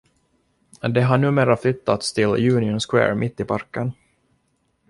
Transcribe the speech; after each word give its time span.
Det 0.81 1.01
har 1.03 1.17
numera 1.17 1.57
flyttats 1.57 2.13
till 2.13 2.27
Union 2.53 2.79
Square 2.79 3.15
mitt 3.15 3.39
i 3.39 3.45
parken. 3.45 3.91